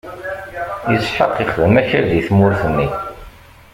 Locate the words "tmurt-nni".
2.27-2.87